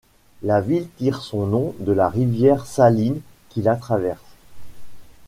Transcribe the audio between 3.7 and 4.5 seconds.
traverse.